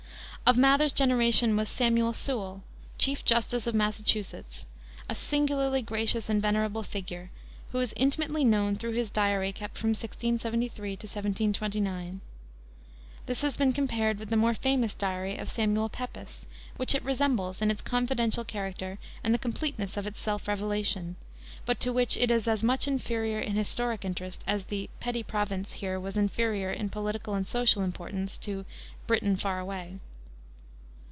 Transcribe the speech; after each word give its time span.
Of 0.43 0.57
Mather's 0.57 0.91
generation 0.91 1.55
was 1.55 1.69
Samuel 1.69 2.11
Sewall, 2.11 2.61
Chief 2.97 3.23
Justice 3.23 3.67
of 3.67 3.75
Massachusetts, 3.75 4.65
a 5.07 5.15
singularly 5.15 5.81
gracious 5.81 6.27
and 6.29 6.41
venerable 6.41 6.83
figure, 6.83 7.31
who 7.71 7.79
is 7.79 7.93
intimately 7.95 8.43
known 8.43 8.75
through 8.75 8.91
his 8.91 9.09
Diary 9.11 9.53
kept 9.53 9.77
from 9.77 9.91
1673 9.91 10.97
to 10.97 11.05
1729. 11.07 12.19
This 13.27 13.43
has 13.43 13.55
been 13.55 13.71
compared 13.71 14.19
with 14.19 14.29
the 14.29 14.35
more 14.35 14.53
famous 14.55 14.93
diary 14.93 15.37
of 15.37 15.49
Samuel 15.49 15.87
Pepys, 15.87 16.47
which 16.75 16.95
it 16.95 17.03
resembles 17.05 17.61
in 17.61 17.71
its 17.71 17.81
confidential 17.81 18.43
character 18.43 18.99
and 19.23 19.33
the 19.33 19.39
completeness 19.39 19.95
of 19.95 20.05
its 20.05 20.19
self 20.19 20.49
revelation, 20.49 21.15
but 21.65 21.79
to 21.79 21.93
which 21.93 22.17
it 22.17 22.29
is 22.29 22.45
as 22.49 22.61
much 22.61 22.89
inferior 22.89 23.39
in 23.39 23.55
historic 23.55 24.03
interest 24.03 24.43
as 24.47 24.65
"the 24.65 24.89
petty 24.99 25.23
province 25.23 25.71
here" 25.73 25.97
was 25.97 26.17
inferior 26.17 26.73
in 26.73 26.89
political 26.89 27.35
and 27.35 27.47
social 27.47 27.83
importance 27.83 28.37
to 28.37 28.65
"Britain 29.07 29.37
far 29.37 29.57
away." 29.57 29.97